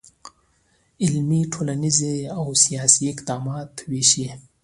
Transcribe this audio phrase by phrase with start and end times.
[1.03, 1.99] علمي، ټولنیز،
[2.37, 4.27] او سیاسي اقدامات وشي.